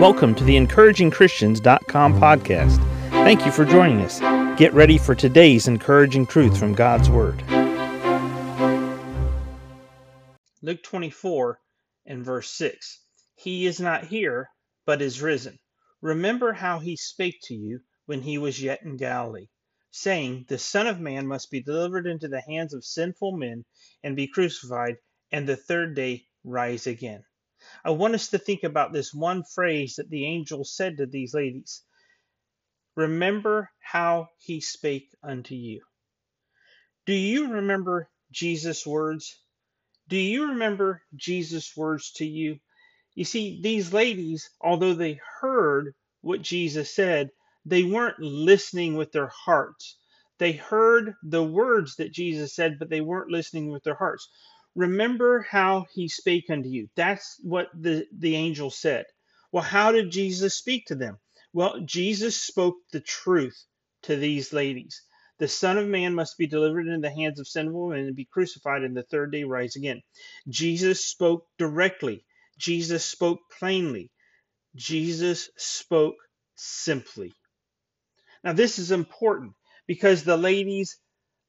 Welcome 0.00 0.34
to 0.34 0.44
the 0.44 0.56
encouragingchristians.com 0.56 2.20
podcast. 2.20 2.78
Thank 3.10 3.46
you 3.46 3.52
for 3.52 3.64
joining 3.64 4.00
us. 4.00 4.18
Get 4.58 4.74
ready 4.74 4.98
for 4.98 5.14
today's 5.14 5.68
encouraging 5.68 6.26
truth 6.26 6.58
from 6.58 6.74
God's 6.74 7.08
Word. 7.08 7.40
Luke 10.62 10.82
24 10.82 11.60
and 12.06 12.24
verse 12.24 12.50
6 12.50 13.04
He 13.36 13.66
is 13.66 13.78
not 13.80 14.04
here, 14.04 14.50
but 14.84 15.00
is 15.00 15.22
risen. 15.22 15.60
Remember 16.02 16.52
how 16.52 16.80
he 16.80 16.96
spake 16.96 17.38
to 17.44 17.54
you 17.54 17.78
when 18.06 18.20
he 18.20 18.36
was 18.36 18.60
yet 18.60 18.82
in 18.82 18.96
Galilee, 18.96 19.46
saying, 19.92 20.46
The 20.48 20.58
Son 20.58 20.88
of 20.88 20.98
Man 20.98 21.28
must 21.28 21.52
be 21.52 21.62
delivered 21.62 22.08
into 22.08 22.26
the 22.26 22.42
hands 22.42 22.74
of 22.74 22.84
sinful 22.84 23.36
men 23.36 23.64
and 24.02 24.16
be 24.16 24.26
crucified, 24.26 24.96
and 25.30 25.48
the 25.48 25.56
third 25.56 25.94
day 25.94 26.26
rise 26.42 26.88
again. 26.88 27.22
I 27.84 27.90
want 27.92 28.14
us 28.14 28.28
to 28.30 28.38
think 28.38 28.64
about 28.64 28.92
this 28.92 29.14
one 29.14 29.44
phrase 29.44 29.96
that 29.96 30.10
the 30.10 30.26
angel 30.26 30.64
said 30.64 30.98
to 30.98 31.06
these 31.06 31.34
ladies 31.34 31.82
Remember 32.96 33.70
how 33.80 34.28
he 34.38 34.60
spake 34.60 35.08
unto 35.22 35.54
you. 35.54 35.82
Do 37.06 37.14
you 37.14 37.54
remember 37.54 38.08
Jesus' 38.32 38.86
words? 38.86 39.38
Do 40.08 40.18
you 40.18 40.48
remember 40.50 41.02
Jesus' 41.16 41.76
words 41.76 42.12
to 42.16 42.26
you? 42.26 42.58
You 43.16 43.24
see, 43.26 43.60
these 43.62 43.92
ladies, 43.92 44.50
although 44.60 44.94
they 44.94 45.20
heard 45.40 45.94
what 46.22 46.42
Jesus 46.42 46.94
said, 46.94 47.30
they 47.66 47.84
weren't 47.84 48.20
listening 48.20 48.96
with 48.96 49.12
their 49.12 49.28
hearts. 49.46 49.98
They 50.38 50.52
heard 50.54 51.14
the 51.24 51.44
words 51.44 51.96
that 51.96 52.12
Jesus 52.12 52.56
said, 52.56 52.78
but 52.80 52.90
they 52.90 53.02
weren't 53.02 53.30
listening 53.30 53.70
with 53.72 53.84
their 53.84 53.96
hearts. 53.96 54.28
Remember 54.74 55.42
how 55.42 55.86
he 55.92 56.08
spake 56.08 56.50
unto 56.50 56.68
you. 56.68 56.88
That's 56.96 57.38
what 57.42 57.68
the, 57.74 58.06
the 58.16 58.36
angel 58.36 58.70
said. 58.70 59.06
Well, 59.52 59.62
how 59.62 59.92
did 59.92 60.10
Jesus 60.10 60.54
speak 60.54 60.86
to 60.86 60.94
them? 60.94 61.18
Well, 61.52 61.80
Jesus 61.84 62.36
spoke 62.40 62.76
the 62.92 63.00
truth 63.00 63.56
to 64.02 64.16
these 64.16 64.52
ladies. 64.52 65.02
The 65.38 65.48
Son 65.48 65.78
of 65.78 65.86
Man 65.86 66.14
must 66.14 66.38
be 66.38 66.46
delivered 66.46 66.86
into 66.88 67.00
the 67.00 67.14
hands 67.14 67.40
of 67.40 67.48
sinful 67.48 67.90
men 67.90 68.00
and 68.00 68.16
be 68.16 68.24
crucified, 68.24 68.82
and 68.82 68.96
the 68.96 69.02
third 69.02 69.32
day 69.32 69.44
rise 69.44 69.76
again. 69.76 70.02
Jesus 70.48 71.04
spoke 71.04 71.46
directly. 71.58 72.24
Jesus 72.58 73.04
spoke 73.04 73.40
plainly. 73.58 74.10
Jesus 74.74 75.50
spoke 75.56 76.16
simply. 76.56 77.32
Now, 78.42 78.52
this 78.52 78.78
is 78.78 78.90
important 78.90 79.52
because 79.86 80.22
the 80.22 80.36
ladies, 80.36 80.98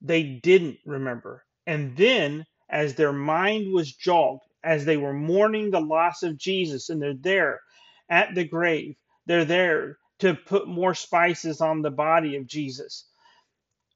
they 0.00 0.22
didn't 0.22 0.78
remember. 0.84 1.44
And 1.66 1.96
then, 1.96 2.44
as 2.72 2.94
their 2.94 3.12
mind 3.12 3.72
was 3.72 3.92
jogged, 3.92 4.42
as 4.64 4.84
they 4.84 4.96
were 4.96 5.12
mourning 5.12 5.70
the 5.70 5.80
loss 5.80 6.22
of 6.24 6.38
Jesus, 6.38 6.88
and 6.88 7.00
they're 7.00 7.14
there 7.14 7.60
at 8.08 8.34
the 8.34 8.44
grave, 8.44 8.96
they're 9.26 9.44
there 9.44 9.98
to 10.20 10.34
put 10.34 10.66
more 10.66 10.94
spices 10.94 11.60
on 11.60 11.82
the 11.82 11.90
body 11.90 12.36
of 12.36 12.46
Jesus. 12.46 13.06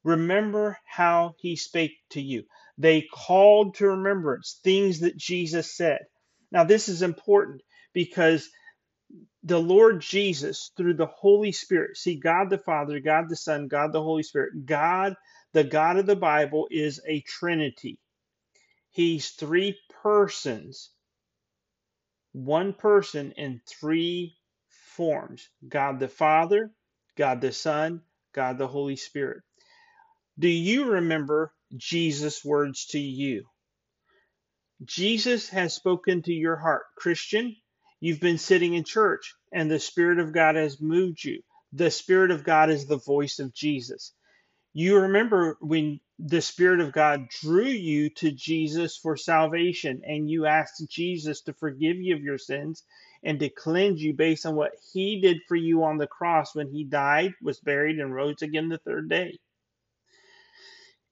Remember 0.04 0.78
how 0.84 1.34
he 1.38 1.56
spake 1.56 1.96
to 2.10 2.20
you. 2.20 2.44
They 2.78 3.02
called 3.12 3.76
to 3.76 3.88
remembrance 3.88 4.60
things 4.62 5.00
that 5.00 5.16
Jesus 5.16 5.74
said. 5.74 6.00
Now, 6.52 6.64
this 6.64 6.88
is 6.88 7.02
important 7.02 7.62
because 7.94 8.48
the 9.42 9.58
Lord 9.58 10.00
Jesus, 10.00 10.72
through 10.76 10.94
the 10.94 11.06
Holy 11.06 11.52
Spirit, 11.52 11.96
see, 11.96 12.16
God 12.16 12.50
the 12.50 12.58
Father, 12.58 13.00
God 13.00 13.28
the 13.28 13.36
Son, 13.36 13.68
God 13.68 13.92
the 13.92 14.02
Holy 14.02 14.22
Spirit, 14.22 14.66
God, 14.66 15.14
the 15.52 15.64
God 15.64 15.96
of 15.96 16.06
the 16.06 16.16
Bible, 16.16 16.68
is 16.70 17.00
a 17.06 17.20
Trinity. 17.22 17.98
He's 18.96 19.32
three 19.32 19.78
persons, 20.02 20.90
one 22.32 22.72
person 22.72 23.32
in 23.32 23.60
three 23.68 24.38
forms 24.96 25.46
God 25.68 26.00
the 26.00 26.08
Father, 26.08 26.70
God 27.14 27.42
the 27.42 27.52
Son, 27.52 28.00
God 28.32 28.56
the 28.56 28.66
Holy 28.66 28.96
Spirit. 28.96 29.42
Do 30.38 30.48
you 30.48 30.92
remember 30.92 31.52
Jesus' 31.76 32.42
words 32.42 32.86
to 32.92 32.98
you? 32.98 33.44
Jesus 34.82 35.50
has 35.50 35.74
spoken 35.74 36.22
to 36.22 36.32
your 36.32 36.56
heart. 36.56 36.84
Christian, 36.96 37.54
you've 38.00 38.20
been 38.20 38.38
sitting 38.38 38.72
in 38.72 38.84
church 38.84 39.34
and 39.52 39.70
the 39.70 39.78
Spirit 39.78 40.20
of 40.20 40.32
God 40.32 40.54
has 40.56 40.80
moved 40.80 41.22
you. 41.22 41.42
The 41.74 41.90
Spirit 41.90 42.30
of 42.30 42.44
God 42.44 42.70
is 42.70 42.86
the 42.86 42.96
voice 42.96 43.40
of 43.40 43.52
Jesus. 43.52 44.14
You 44.72 45.00
remember 45.00 45.58
when 45.60 46.00
the 46.18 46.40
Spirit 46.40 46.80
of 46.80 46.92
God 46.92 47.28
drew 47.28 47.66
you 47.66 48.08
to 48.10 48.30
Jesus 48.30 48.96
for 48.96 49.16
salvation 49.16 50.02
and 50.06 50.30
you 50.30 50.46
asked 50.46 50.82
Jesus 50.88 51.42
to 51.42 51.52
forgive 51.52 51.96
you 51.96 52.14
of 52.14 52.22
your 52.22 52.38
sins 52.38 52.84
and 53.22 53.38
to 53.40 53.48
cleanse 53.50 54.02
you 54.02 54.14
based 54.14 54.46
on 54.46 54.54
what 54.54 54.72
He 54.92 55.20
did 55.20 55.38
for 55.48 55.56
you 55.56 55.84
on 55.84 55.98
the 55.98 56.06
cross 56.06 56.54
when 56.54 56.70
He 56.70 56.84
died, 56.84 57.34
was 57.42 57.60
buried, 57.60 57.98
and 57.98 58.14
rose 58.14 58.42
again 58.42 58.68
the 58.68 58.78
third 58.78 59.08
day. 59.10 59.38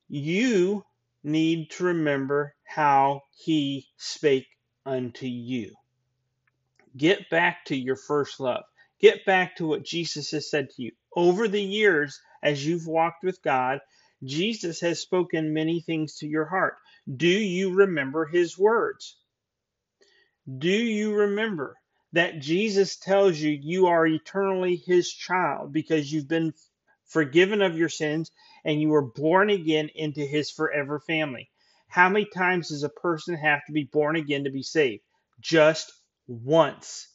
You 0.09 0.85
need 1.23 1.71
to 1.73 1.85
remember 1.85 2.55
how 2.65 3.23
He 3.37 3.87
spake 3.99 4.49
unto 4.87 5.27
you. 5.27 5.75
Get 6.97 7.29
back 7.31 7.65
to 7.67 7.77
your 7.77 7.97
first 7.97 8.41
love. 8.41 8.65
Get 9.01 9.27
back 9.27 9.57
to 9.57 9.67
what 9.67 9.85
Jesus 9.85 10.31
has 10.31 10.49
said 10.49 10.71
to 10.71 10.83
you. 10.83 10.93
Over 11.15 11.49
the 11.49 11.63
years, 11.63 12.19
as 12.43 12.65
you've 12.65 12.87
walked 12.87 13.25
with 13.25 13.43
God, 13.43 13.81
Jesus 14.25 14.81
has 14.81 15.01
spoken 15.01 15.53
many 15.53 15.81
things 15.81 16.17
to 16.17 16.27
your 16.27 16.47
heart. 16.47 16.75
Do 17.17 17.29
you 17.29 17.75
remember 17.75 18.25
his 18.27 18.59
words? 18.59 19.17
Do 20.59 20.69
you 20.69 21.15
remember 21.15 21.77
that 22.13 22.41
Jesus 22.41 22.97
tells 22.97 23.39
you 23.39 23.51
you 23.51 23.87
are 23.87 24.07
eternally 24.07 24.77
his 24.77 25.13
child 25.13 25.73
because 25.73 26.13
you've 26.13 26.29
been 26.29 26.55
forgiven 27.07 27.63
of 27.63 27.77
your 27.77 27.89
sins 27.89 28.31
and 28.65 28.81
you 28.81 28.89
were 28.89 29.11
born 29.13 29.51
again 29.51 29.91
into 29.95 30.21
his 30.21 30.51
forever 30.51 31.01
family? 31.01 31.51
How 31.89 32.09
many 32.09 32.27
times 32.27 32.69
does 32.69 32.83
a 32.83 32.89
person 32.89 33.37
have 33.37 33.65
to 33.67 33.73
be 33.73 33.85
born 33.85 34.17
again 34.17 34.45
to 34.45 34.51
be 34.51 34.63
saved? 34.63 35.03
Just 35.41 35.93
once. 36.27 37.09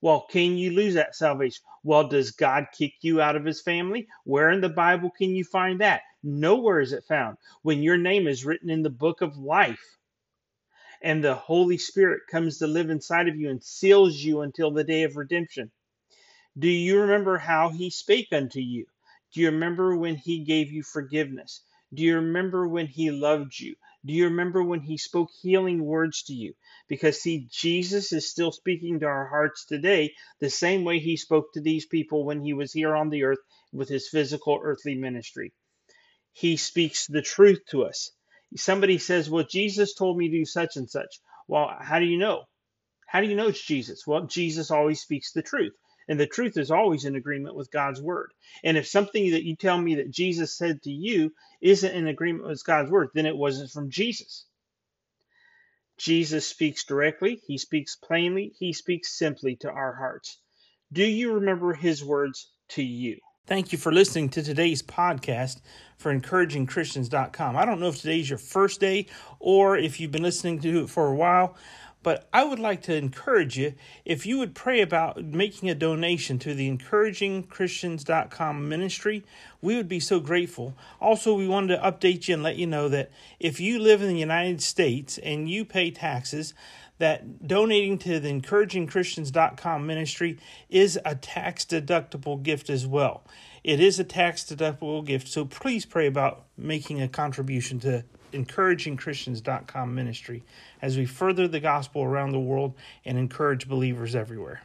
Well, 0.00 0.26
can 0.30 0.56
you 0.56 0.70
lose 0.70 0.94
that 0.94 1.14
salvation? 1.14 1.62
Well, 1.82 2.08
does 2.08 2.30
God 2.30 2.68
kick 2.76 2.94
you 3.02 3.20
out 3.20 3.36
of 3.36 3.44
his 3.44 3.60
family? 3.60 4.08
Where 4.24 4.50
in 4.50 4.60
the 4.60 4.68
Bible 4.70 5.10
can 5.10 5.34
you 5.34 5.44
find 5.44 5.80
that? 5.80 6.02
Nowhere 6.22 6.80
is 6.80 6.92
it 6.92 7.04
found. 7.04 7.38
When 7.62 7.82
your 7.82 7.96
name 7.96 8.26
is 8.26 8.44
written 8.44 8.70
in 8.70 8.82
the 8.82 8.90
book 8.90 9.22
of 9.22 9.38
life 9.38 9.96
and 11.02 11.24
the 11.24 11.34
Holy 11.34 11.78
Spirit 11.78 12.22
comes 12.30 12.58
to 12.58 12.66
live 12.66 12.90
inside 12.90 13.28
of 13.28 13.36
you 13.36 13.48
and 13.48 13.62
seals 13.64 14.16
you 14.16 14.42
until 14.42 14.70
the 14.70 14.84
day 14.84 15.04
of 15.04 15.16
redemption. 15.16 15.70
Do 16.58 16.68
you 16.68 17.00
remember 17.00 17.38
how 17.38 17.70
he 17.70 17.90
spake 17.90 18.28
unto 18.32 18.60
you? 18.60 18.84
Do 19.32 19.40
you 19.40 19.50
remember 19.50 19.96
when 19.96 20.16
he 20.16 20.40
gave 20.44 20.70
you 20.70 20.82
forgiveness? 20.82 21.62
Do 21.94 22.02
you 22.02 22.16
remember 22.16 22.68
when 22.68 22.86
he 22.86 23.10
loved 23.10 23.58
you? 23.58 23.76
Do 24.04 24.12
you 24.12 24.24
remember 24.24 24.62
when 24.62 24.80
he 24.80 24.98
spoke 24.98 25.30
healing 25.40 25.84
words 25.84 26.22
to 26.24 26.34
you? 26.34 26.54
Because, 26.88 27.20
see, 27.20 27.46
Jesus 27.50 28.12
is 28.12 28.30
still 28.30 28.52
speaking 28.52 29.00
to 29.00 29.06
our 29.06 29.26
hearts 29.28 29.64
today 29.64 30.14
the 30.40 30.50
same 30.50 30.84
way 30.84 30.98
he 30.98 31.16
spoke 31.16 31.52
to 31.54 31.60
these 31.60 31.86
people 31.86 32.24
when 32.24 32.42
he 32.42 32.52
was 32.52 32.72
here 32.72 32.94
on 32.94 33.10
the 33.10 33.24
earth 33.24 33.38
with 33.72 33.88
his 33.88 34.08
physical 34.08 34.60
earthly 34.62 34.96
ministry. 34.96 35.52
He 36.32 36.56
speaks 36.56 37.06
the 37.06 37.22
truth 37.22 37.60
to 37.70 37.84
us. 37.84 38.10
Somebody 38.56 38.98
says, 38.98 39.30
Well, 39.30 39.44
Jesus 39.44 39.94
told 39.94 40.16
me 40.16 40.28
to 40.28 40.38
do 40.38 40.44
such 40.44 40.76
and 40.76 40.88
such. 40.90 41.20
Well, 41.48 41.70
how 41.80 41.98
do 41.98 42.06
you 42.06 42.18
know? 42.18 42.44
How 43.06 43.20
do 43.20 43.26
you 43.26 43.34
know 43.36 43.48
it's 43.48 43.64
Jesus? 43.64 44.06
Well, 44.06 44.26
Jesus 44.26 44.70
always 44.70 45.00
speaks 45.00 45.32
the 45.32 45.42
truth. 45.42 45.74
And 46.08 46.18
the 46.18 46.26
truth 46.26 46.56
is 46.56 46.70
always 46.70 47.04
in 47.04 47.14
agreement 47.16 47.54
with 47.54 47.70
God's 47.70 48.00
word. 48.00 48.32
And 48.64 48.76
if 48.76 48.88
something 48.88 49.30
that 49.30 49.44
you 49.44 49.56
tell 49.56 49.80
me 49.80 49.96
that 49.96 50.10
Jesus 50.10 50.56
said 50.56 50.82
to 50.82 50.90
you 50.90 51.32
isn't 51.60 51.94
in 51.94 52.08
agreement 52.08 52.48
with 52.48 52.64
God's 52.64 52.90
word, 52.90 53.10
then 53.14 53.26
it 53.26 53.36
wasn't 53.36 53.70
from 53.70 53.90
Jesus. 53.90 54.46
Jesus 55.98 56.46
speaks 56.46 56.84
directly, 56.84 57.42
he 57.46 57.58
speaks 57.58 57.94
plainly, 57.94 58.54
he 58.58 58.72
speaks 58.72 59.16
simply 59.16 59.56
to 59.56 59.70
our 59.70 59.94
hearts. 59.94 60.38
Do 60.92 61.04
you 61.04 61.34
remember 61.34 61.74
his 61.74 62.02
words 62.02 62.50
to 62.70 62.82
you? 62.82 63.18
Thank 63.46 63.72
you 63.72 63.78
for 63.78 63.90
listening 63.90 64.28
to 64.30 64.42
today's 64.42 64.82
podcast 64.82 65.60
for 65.98 66.14
encouragingchristians.com. 66.14 67.56
I 67.56 67.64
don't 67.64 67.80
know 67.80 67.88
if 67.88 68.00
today's 68.00 68.30
your 68.30 68.38
first 68.38 68.80
day 68.80 69.06
or 69.40 69.76
if 69.76 69.98
you've 69.98 70.12
been 70.12 70.22
listening 70.22 70.60
to 70.60 70.84
it 70.84 70.90
for 70.90 71.08
a 71.08 71.14
while. 71.14 71.56
But 72.02 72.28
I 72.32 72.44
would 72.44 72.58
like 72.58 72.82
to 72.82 72.94
encourage 72.94 73.58
you 73.58 73.74
if 74.06 74.24
you 74.24 74.38
would 74.38 74.54
pray 74.54 74.80
about 74.80 75.22
making 75.22 75.68
a 75.68 75.74
donation 75.74 76.38
to 76.38 76.54
the 76.54 76.70
encouragingchristians.com 76.70 78.68
ministry. 78.68 79.24
We 79.60 79.76
would 79.76 79.88
be 79.88 80.00
so 80.00 80.18
grateful. 80.20 80.74
Also, 81.00 81.34
we 81.34 81.46
wanted 81.46 81.76
to 81.76 81.82
update 81.82 82.28
you 82.28 82.34
and 82.34 82.42
let 82.42 82.56
you 82.56 82.66
know 82.66 82.88
that 82.88 83.10
if 83.38 83.60
you 83.60 83.78
live 83.78 84.00
in 84.00 84.08
the 84.08 84.18
United 84.18 84.62
States 84.62 85.18
and 85.18 85.50
you 85.50 85.66
pay 85.66 85.90
taxes, 85.90 86.54
that 87.00 87.46
donating 87.46 87.98
to 87.98 88.20
the 88.20 88.28
encouragingchristians.com 88.28 89.86
ministry 89.86 90.38
is 90.68 90.98
a 91.04 91.14
tax 91.16 91.64
deductible 91.64 92.40
gift 92.42 92.70
as 92.70 92.86
well. 92.86 93.24
It 93.64 93.80
is 93.80 93.98
a 93.98 94.04
tax 94.04 94.44
deductible 94.44 95.04
gift, 95.04 95.26
so 95.28 95.44
please 95.44 95.84
pray 95.84 96.06
about 96.06 96.44
making 96.56 97.02
a 97.02 97.08
contribution 97.08 97.80
to 97.80 98.04
encouragingchristians.com 98.32 99.94
ministry 99.94 100.44
as 100.80 100.96
we 100.96 101.06
further 101.06 101.48
the 101.48 101.60
gospel 101.60 102.04
around 102.04 102.30
the 102.30 102.40
world 102.40 102.74
and 103.04 103.18
encourage 103.18 103.68
believers 103.68 104.14
everywhere. 104.14 104.62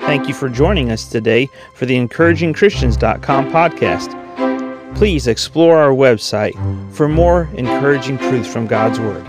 Thank 0.00 0.28
you 0.28 0.34
for 0.34 0.48
joining 0.48 0.90
us 0.90 1.08
today 1.08 1.48
for 1.74 1.84
the 1.84 1.96
encouragingchristians.com 1.96 3.50
podcast. 3.50 4.96
Please 4.96 5.26
explore 5.26 5.76
our 5.76 5.90
website 5.90 6.54
for 6.94 7.08
more 7.08 7.50
encouraging 7.54 8.16
truths 8.16 8.50
from 8.50 8.66
God's 8.66 8.98
Word. 8.98 9.26